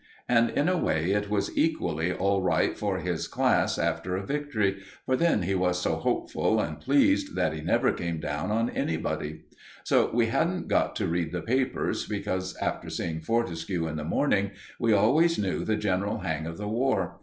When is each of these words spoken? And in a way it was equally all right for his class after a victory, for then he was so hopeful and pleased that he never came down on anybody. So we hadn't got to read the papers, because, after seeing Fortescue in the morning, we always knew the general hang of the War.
And 0.27 0.49
in 0.49 0.67
a 0.67 0.79
way 0.79 1.11
it 1.11 1.29
was 1.29 1.55
equally 1.55 2.11
all 2.11 2.41
right 2.41 2.75
for 2.75 2.97
his 2.97 3.27
class 3.27 3.77
after 3.77 4.15
a 4.17 4.25
victory, 4.25 4.79
for 5.05 5.15
then 5.15 5.43
he 5.43 5.53
was 5.53 5.79
so 5.79 5.97
hopeful 5.97 6.59
and 6.59 6.79
pleased 6.79 7.35
that 7.35 7.53
he 7.53 7.61
never 7.61 7.91
came 7.91 8.19
down 8.19 8.49
on 8.49 8.71
anybody. 8.71 9.43
So 9.83 10.09
we 10.11 10.25
hadn't 10.25 10.67
got 10.69 10.95
to 10.95 11.05
read 11.07 11.31
the 11.31 11.41
papers, 11.43 12.07
because, 12.07 12.57
after 12.57 12.89
seeing 12.89 13.21
Fortescue 13.21 13.85
in 13.87 13.95
the 13.97 14.03
morning, 14.03 14.49
we 14.79 14.91
always 14.91 15.37
knew 15.37 15.63
the 15.63 15.75
general 15.75 16.17
hang 16.21 16.47
of 16.47 16.57
the 16.57 16.67
War. 16.67 17.19